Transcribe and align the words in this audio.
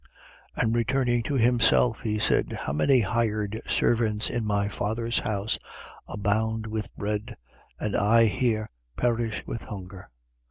15:17. 0.57 0.63
And 0.63 0.75
returning 0.75 1.21
to 1.21 1.33
himself, 1.35 2.01
he 2.01 2.17
said: 2.17 2.51
How 2.53 2.73
many 2.73 3.01
hired 3.01 3.61
servants 3.67 4.31
in 4.31 4.43
my 4.43 4.67
father's 4.67 5.19
house 5.19 5.59
abound 6.07 6.65
with 6.65 6.91
bread, 6.95 7.37
and 7.79 7.95
I 7.95 8.25
here 8.25 8.71
perish 8.97 9.45
with 9.45 9.65
hunger! 9.65 10.09